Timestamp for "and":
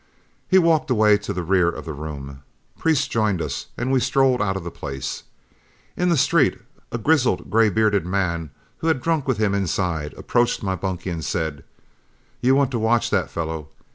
3.77-3.91, 11.11-11.23